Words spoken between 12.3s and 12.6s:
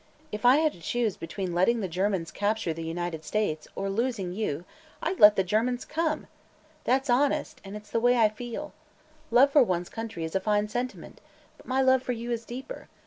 is